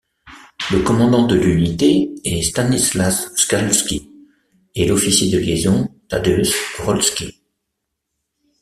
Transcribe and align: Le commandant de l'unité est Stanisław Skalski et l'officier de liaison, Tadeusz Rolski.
Le 0.71 0.79
commandant 0.81 1.27
de 1.27 1.35
l'unité 1.35 2.11
est 2.25 2.41
Stanisław 2.41 3.13
Skalski 3.35 4.09
et 4.73 4.87
l'officier 4.87 5.29
de 5.31 5.37
liaison, 5.37 5.93
Tadeusz 6.09 6.55
Rolski. 6.79 7.39